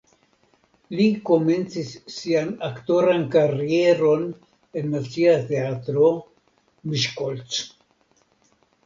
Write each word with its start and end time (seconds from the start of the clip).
Li 0.99 1.03
komencis 1.29 1.91
sian 2.13 2.49
aktoran 2.67 3.25
karieron 3.35 4.23
en 4.81 4.89
Nacia 4.95 5.37
Teatro 5.51 6.09
(Miskolc). 6.95 7.61